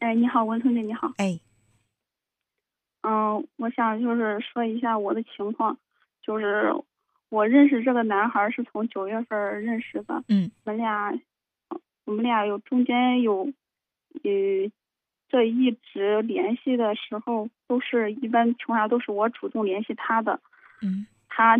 [0.00, 1.12] 哎，你好，文同学，你好。
[1.18, 1.38] 哎，
[3.02, 5.76] 嗯，我想就是说一下我的情况，
[6.22, 6.72] 就是
[7.28, 10.24] 我认识这个男孩是从九月份认识的。
[10.28, 10.50] 嗯。
[10.64, 11.12] 我们俩，
[12.06, 13.52] 我们俩有中间有，
[14.24, 14.72] 呃，
[15.28, 20.40] 这一直联系的时候，都是一般情况下都是我主动联系他的。
[20.80, 21.06] 嗯。
[21.28, 21.58] 他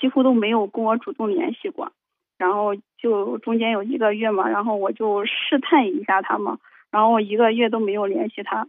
[0.00, 1.92] 几乎都没有跟我主动联系过，
[2.38, 6.58] 然后就中间有一个月嘛，然后我就试探一下他嘛。
[6.92, 8.68] 然后我一个月都没有联系他，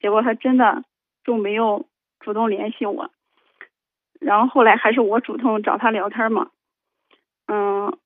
[0.00, 0.82] 结果他真的
[1.24, 1.86] 就没有
[2.18, 3.10] 主动联系我。
[4.18, 6.50] 然后后来还是我主动找他聊天嘛，
[7.46, 7.96] 嗯，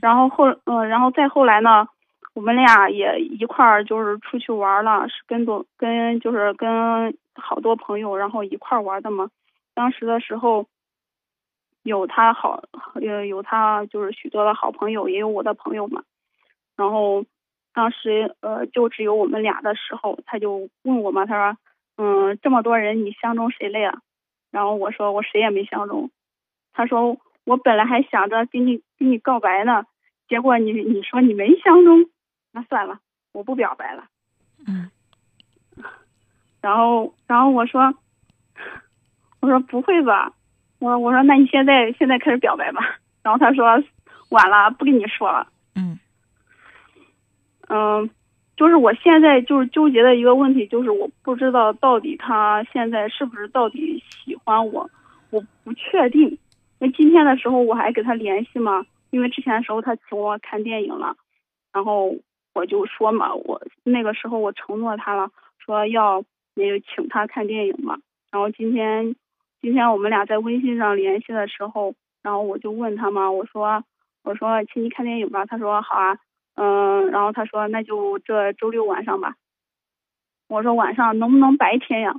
[0.00, 1.88] 然后后嗯，然后再后来呢，
[2.34, 9.28] 我们俩也一块儿就是出去玩了，是跟多跟就是跟好多朋友然后一块儿玩的嘛。
[9.74, 10.66] 当时的时候，
[11.82, 12.62] 有他好
[13.00, 16.04] 有有他就是许多的好朋友，也有我的朋友嘛，
[16.76, 17.24] 然后。
[17.72, 21.58] 当时呃，就只有我们俩的时候，他就问我嘛，他说
[21.96, 24.00] ：“嗯，这么多人，你相中谁了呀？”
[24.50, 26.10] 然后我说：“我谁也没相中。”
[26.74, 29.84] 他说：“我本来还想着跟你跟你告白呢，
[30.28, 32.06] 结果你你说你没相中，
[32.52, 32.98] 那算了，
[33.32, 34.04] 我不表白了。”
[34.66, 34.90] 嗯。
[36.60, 37.94] 然后然后我说
[39.40, 40.32] ：“我说不会吧？
[40.80, 43.82] 我我说那你现在现在开始表白吧。”然后他说
[44.30, 45.46] ：“晚了，不跟你说了。”
[47.72, 48.10] 嗯，
[48.56, 54.90] 就是我现在就是纠结的一个问题，就是我不知道到底他现在是不是到底喜欢我，
[55.30, 56.36] 我不确定。
[56.80, 61.14] 那今天的时候我还给他联系嘛，因为之前的时候他请我看电影了，
[61.72, 62.16] 然后
[62.52, 65.30] 我就说嘛，我那个时候我承诺他了，
[65.64, 67.98] 说要那个请他看电影嘛。
[68.32, 69.14] 然后今天
[69.62, 73.84] 今天我们俩在微信上联系的时候，然后我就问他嘛，我说
[74.24, 76.18] 我说请你看电影吧，他说好啊。
[76.62, 79.34] 嗯，然后他说那就这周六晚上吧。
[80.46, 82.14] 我说晚上能不能白天呀？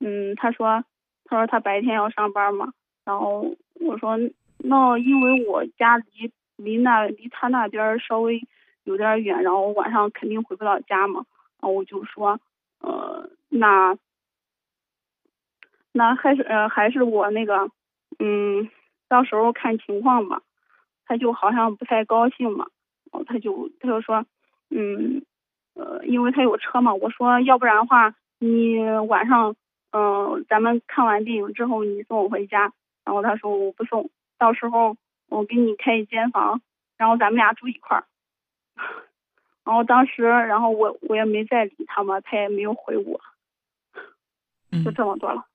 [0.00, 0.82] 嗯，他说
[1.26, 2.72] 他说他白天要上班嘛。
[3.04, 4.16] 然后我说
[4.56, 8.40] 那因为我家离离那离他那边稍微
[8.84, 11.26] 有点远，然后晚上肯定回不到家嘛。
[11.60, 12.40] 然后我就说
[12.80, 13.98] 呃那
[15.92, 17.68] 那还是呃还是我那个
[18.18, 18.70] 嗯
[19.10, 20.40] 到时候看情况吧。
[21.04, 22.66] 他就好像不太高兴嘛。
[23.22, 24.26] 他就他就说，
[24.70, 25.22] 嗯，
[25.74, 26.94] 呃，因为他有车嘛。
[26.94, 29.54] 我说，要不然的话，你晚上，
[29.92, 32.72] 嗯，咱们看完电影之后，你送我回家。
[33.04, 34.96] 然后他说我不送，到时候
[35.28, 36.62] 我给你开一间房，
[36.96, 38.04] 然后咱们俩住一块儿。
[39.64, 43.20] 然后当时，然后我我也没再理他嘛，他也没有回我，
[44.84, 45.46] 就这么多了。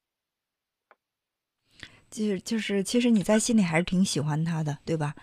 [2.10, 5.14] 就是就是，其实你在心里还是挺喜欢他的，对吧？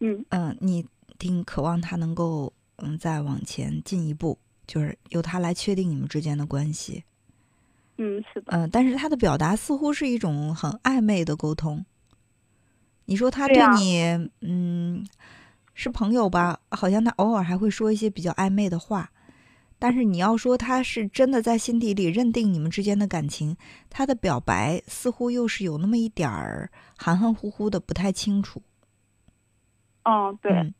[0.00, 0.86] 嗯嗯，你。
[1.20, 4.36] 挺渴望他能够嗯再往前进一步，
[4.66, 7.04] 就是由他来确定你们之间的关系。
[7.98, 8.46] 嗯，是的。
[8.52, 11.84] 嗯，但是他的表达似乎是一种很暧昧的沟通。
[13.04, 15.06] 你说他对你嗯
[15.74, 16.58] 是朋友吧？
[16.70, 19.12] 好像他偶尔还会说一些比较暧昧的话。
[19.82, 23.56] 但是你要说他是真的在心底里认定你们之间的感情，
[23.88, 28.62] 他的表白似乎又是有那么一点儿含含糊糊的，不太清楚。
[30.02, 30.74] 嗯，对。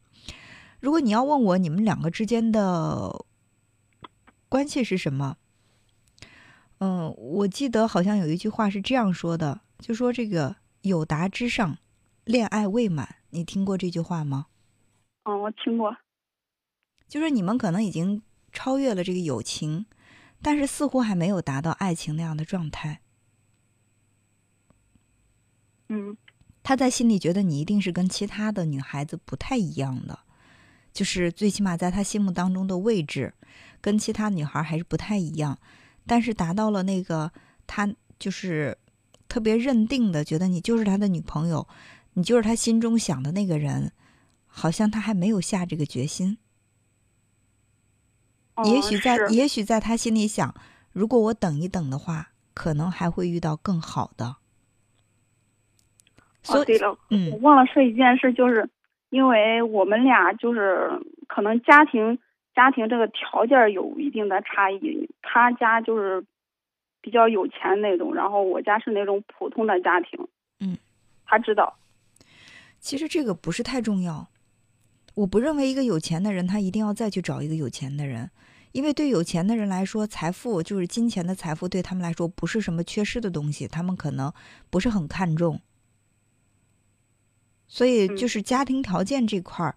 [0.81, 3.25] 如果你要问我你们两个之间的
[4.49, 5.37] 关系是什么，
[6.79, 11.79] 嗯，我记得好像有一句话是这样说的，就说这个有达之上，
[12.25, 13.17] 恋爱未满。
[13.31, 14.47] 你听过这句话吗？
[15.25, 15.95] 嗯，我听过。
[17.07, 19.87] 就是你们可能已经超越了这个友情，
[20.41, 23.03] 但是似乎还没有达到爱情那样的状态。
[25.89, 26.17] 嗯，
[26.63, 30.21] 他在心里觉得你一定是跟其他的女孩子不太一样的。
[30.93, 33.33] 就是最起码在他心目当中的位置，
[33.81, 35.59] 跟其他女孩还是不太一样，
[36.07, 37.31] 但是达到了那个
[37.67, 38.77] 他就是
[39.29, 41.67] 特别认定的，觉得你就是他的女朋友，
[42.15, 43.93] 你就是他心中想的那个人，
[44.47, 46.39] 好像他还没有下这个决心。
[48.65, 50.55] 也许在也许在他心里想，
[50.93, 54.37] 如果我等一等的话，可能还会遇到更好的。
[56.49, 58.69] 哦，对了，嗯，我忘了说一件事，就是。
[59.11, 60.89] 因为我们俩就是
[61.29, 62.19] 可能家庭
[62.55, 66.25] 家庭这个条件有一定的差异，他家就是
[67.01, 70.27] 比较有钱那种，然后我家是那种普通的家庭。
[70.61, 70.77] 嗯，
[71.25, 71.77] 他知道。
[72.79, 74.29] 其实这个不是太重要，
[75.15, 78.31] 我不认为一个有钱的人他一定要再去找一个有钱的人，
[78.73, 84.33] 因为对有钱的人来说，财富就是金钱的财富对他们来说不是什么缺失的东西，他们可能
[84.71, 85.61] 不是很看重。
[87.73, 89.77] 所以就是家庭条件这块儿，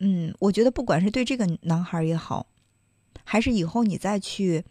[0.00, 2.46] 嗯，我觉得不管是对这个男孩也好，
[3.24, 4.62] 还是以后你再去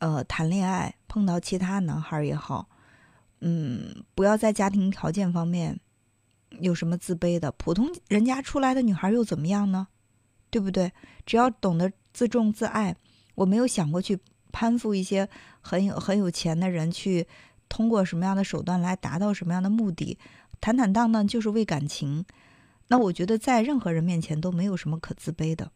[0.00, 2.68] 呃谈恋爱，碰到其他男孩也好，
[3.40, 5.80] 嗯，不要在家庭条件方面
[6.60, 7.50] 有什么自卑的。
[7.52, 9.88] 普通人家出来的女孩又怎么样呢？
[10.50, 10.92] 对不对？
[11.24, 12.94] 只要懂得自重自爱，
[13.34, 14.18] 我没有想过去
[14.52, 15.26] 攀附一些
[15.62, 17.26] 很有很有钱的人，去
[17.68, 20.18] 通过什么样的手段来达到什么样的目的，
[20.64, 22.24] 坦坦荡荡就是为感情。
[22.88, 25.70] 那我觉得在任何人面前都没有什么可自卑的。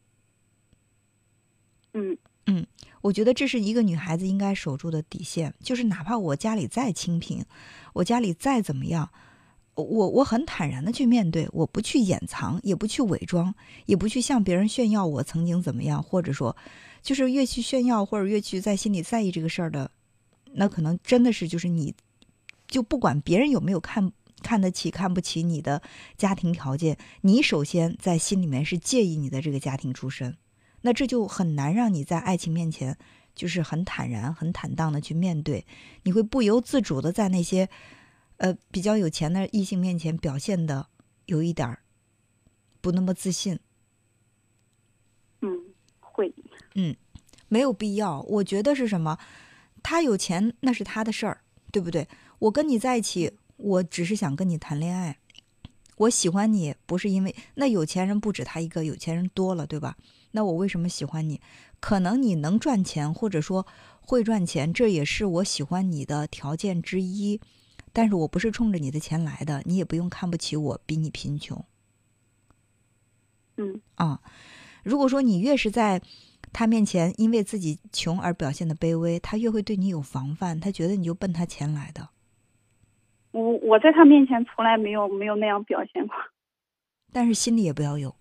[1.93, 2.67] 嗯嗯，
[3.03, 7.45] 我觉得这是一个女孩子应该守住的底线，就是哪怕我家里再清贫，
[7.93, 9.11] 我家里再怎么样。
[9.75, 13.55] 我我很坦然的去面对，我不去掩藏，也不去伪装，
[13.85, 16.57] 也不去向别人炫耀我曾经怎么样，或者说，
[17.03, 19.91] 就是越去炫耀或者越去在心里在意这个事儿的，
[20.55, 21.95] 那可能真的是就是你，
[22.67, 24.11] 就不管别人有没有看
[24.43, 25.83] 看得起看不起你的
[26.17, 30.37] 家庭条件，你首先在心里面是介意你的这个家庭出身，
[30.83, 32.97] 那这就很难让你在爱情面前
[33.35, 35.67] 就是很坦然、很坦荡的去面对，
[36.03, 37.69] 你会不由自主的在那些。
[38.41, 40.87] 呃，比较有钱的异性面前表现的
[41.27, 41.81] 有一点儿
[42.81, 43.59] 不那么自信。
[45.41, 45.51] 嗯，
[45.99, 46.33] 会。
[46.77, 46.95] 嗯，
[47.49, 48.21] 没有必要。
[48.21, 49.19] 我觉得是什么？
[49.83, 51.41] 他有钱那是他的事儿，
[51.73, 52.07] 对不对？
[52.39, 55.19] 我跟你在一起，我只是想跟你谈恋爱。
[55.99, 59.97] 我喜欢你不是因为那有钱人不止他一个，有钱人多了，对吧？
[60.31, 61.41] 那我为什么喜欢你？
[61.81, 63.67] 可能你能赚钱，或者说
[64.01, 67.41] 会赚钱，这也是我喜欢你的条件之一。
[67.93, 71.65] 但是我不是冲着你的钱来的，你也不用看不起我，比你贫穷。
[73.57, 74.21] 嗯啊，
[74.85, 76.01] 如果说你越是在
[76.53, 82.11] 他面前因为自己穷而表现的卑微，他越会对你有防范，他觉得你就奔他钱来的。
[83.31, 86.17] 我我在他面前从来没有没有那样表现过，
[87.13, 88.15] 但是心里也不要有。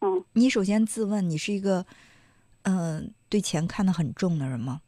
[0.00, 1.86] 嗯，你首先自问，你是一个
[2.62, 4.82] 嗯对钱看得很重的人吗？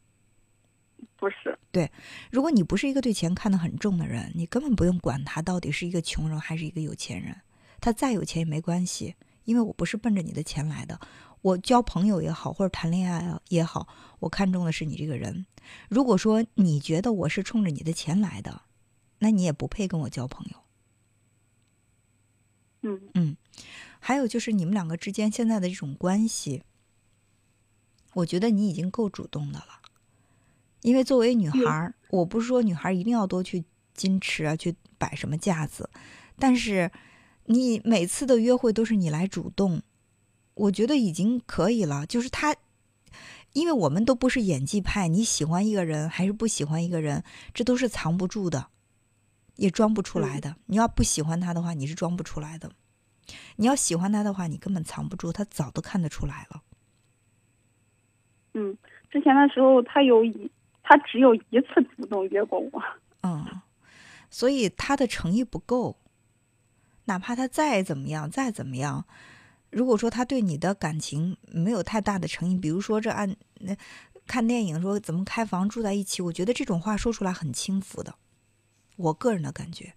[1.17, 1.91] 不是，对，
[2.31, 7.35] 如果你不是一个对钱看得很重的人，你根本不用管他到底是一个穷人还是一个有钱人，
[7.81, 10.99] 他再有钱也没关系，因为我不是奔着你的钱来的。
[11.41, 13.87] 我交朋友也好，或者谈恋爱也好，
[14.19, 15.45] 我看中的是你这个人。
[15.87, 18.63] 如果说你觉得我是冲着你的钱来的，
[19.19, 20.57] 那你也不配跟我交朋友。
[22.81, 23.37] 嗯嗯，
[23.99, 26.63] 还有就是你们两个之间现在的这种关系，
[28.13, 29.81] 我觉得你已经够主动的了。
[30.81, 33.65] 因为作为女孩儿，我不是说女孩儿一定要多去
[33.97, 35.89] 矜持啊，去摆什么架子，
[36.37, 36.89] 但是
[37.45, 39.81] 你每次的约会都是你来主动，
[40.59, 42.05] 我觉得已经可以了。
[42.05, 42.55] 就是他，
[43.53, 47.23] 因为我们都不是演技派，你喜欢一个人还是不喜欢一个人，
[47.53, 48.67] 这都是藏不住的，
[49.55, 50.55] 也装不出来的。
[50.65, 52.69] 你要不喜欢他的话，你是装不出来的；
[53.57, 56.61] 你要喜欢他的话，你根本藏不住，他早都看得出来了。
[58.53, 58.77] 嗯，
[59.11, 60.51] 之前的时候他有一。
[60.91, 62.81] 他只有一次主动约过我，
[63.21, 63.45] 嗯，
[64.31, 65.99] 所以他的诚意不够。
[67.05, 69.05] 哪怕他再怎么样，再怎么样，
[69.71, 73.75] 如果说他对你的感情没有太大的诚意，比如说这按那
[74.25, 78.15] 看电影说怎么开房住在一起，我觉得这种话说出来很轻浮的。
[78.95, 79.93] 我个人的感觉，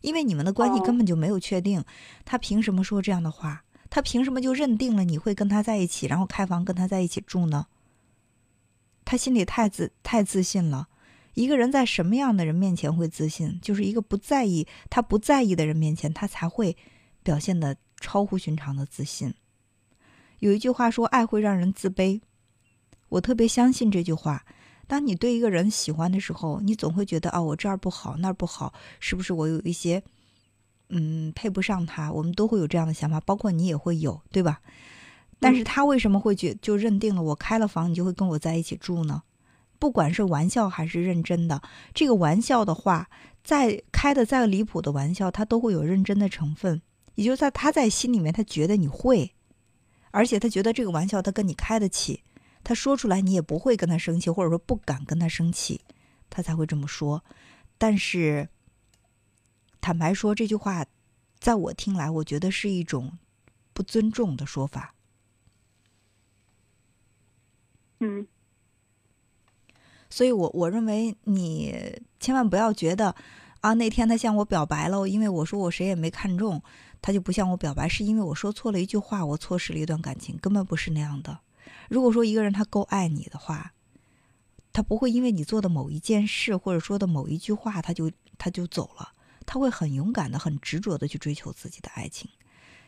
[0.00, 1.84] 因为你们的关系根本就没有确定，
[2.24, 3.64] 他凭什么说这样的话？
[3.88, 7.66] 他凭什么就认定了你会跟他在一起，然后开房跟他在一起住呢？
[9.04, 10.88] 他心里太自太自信了。
[11.34, 13.58] 一个人在什么样的人面前会自信？
[13.60, 16.76] 就是一个不在意他不在意的人面前，他才会
[17.22, 19.34] 表现的超乎寻常的自信。
[20.38, 22.20] 有一句话说：“爱会让人自卑。”
[23.10, 24.44] 我特别相信这句话。
[24.86, 30.02] 当你对一个人喜欢的时候，你总会觉得：“哦，我这儿不好，那儿不好，是不是我有一些
[30.88, 34.60] 嗯配不上他？”我们都会有这样的想法，包括你也会有，对吧？
[35.38, 39.22] 但是他为什么会觉就认定了我开了房，你就会跟我在一起住呢？
[39.78, 41.62] 不管是玩笑还是认真的，
[41.94, 43.08] 这个玩笑的话，
[43.44, 46.82] 再开的再离谱的玩笑，他都会有认真的成分。
[47.20, 49.34] 也就是在他在心里面，他觉得你会，
[50.10, 52.24] 而且他觉得这个玩笑他跟你开得起，
[52.64, 55.82] 他说出来你也不会跟他生气，或者说不敢跟他生气，
[56.30, 57.22] 他才会这么说。
[57.76, 58.48] 但是，
[59.82, 60.86] 坦白说，这句话，
[61.38, 63.18] 在我听来，我觉得是一种
[63.74, 64.94] 不尊重的说法。
[67.98, 68.26] 嗯，
[70.08, 73.14] 所以，我我认为你千万不要觉得
[73.60, 76.62] 啊，那天他向我表白了，因为我说我谁也没看中，
[77.02, 81.40] 他就不向我表白，是因为我说错了一句话，我错失了一段感情，根本不是那样的。
[81.88, 83.72] 如果说一个人他够爱你的话，
[84.72, 89.12] 他不会因为你做的某一件事或者说的某一句话，他就他就走了，
[89.44, 92.30] 他会很勇敢的、很执着的去追求自己的爱情。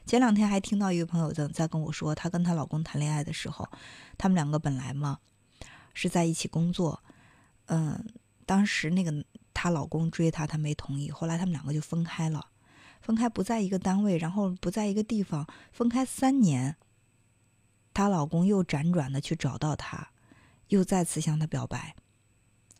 [0.04, 3.68] 前两天还听到一个朋友在在跟我说，她跟她老公谈恋爱的时候，
[4.18, 5.18] 他们两个本来嘛
[5.94, 7.02] 是在一起工作，
[7.66, 8.04] 嗯，
[8.44, 12.44] 当时那个她老公追她，她没同意，后来他们两个就分开了，
[13.02, 16.76] 分开不在一个单位，然后不在一个地方，分开三年，
[17.92, 20.12] 她老公又辗转的去找到她，
[20.68, 21.94] 又再次向她表白。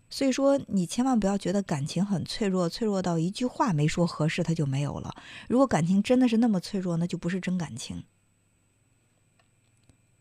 [0.09, 5.11] 所以说，你千万不要觉得感情很脆弱，脆弱到一句话没说合适，它就没有了。
[5.49, 8.05] 如果感情真的是那么脆弱，那就不是真感情。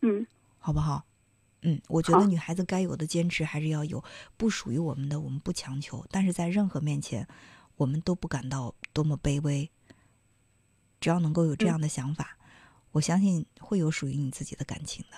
[0.01, 0.25] 嗯，
[0.58, 1.05] 好不好？
[1.63, 4.03] 嗯，我觉得女孩子该有的坚持还是要有，
[4.36, 6.03] 不属于我们的，我们不强求。
[6.10, 7.27] 但是在任何面前，
[7.75, 9.70] 我们都不感到多么卑微。
[11.01, 12.38] 只要能够有这样的想法，
[12.91, 15.17] 我相信会有属于你自己的感情的，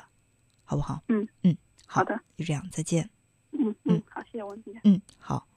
[0.64, 1.04] 好不好？
[1.10, 3.10] 嗯嗯，好的，就这样，再见。
[3.52, 4.74] 嗯嗯，好，谢谢王姐。
[4.86, 5.46] 嗯，好。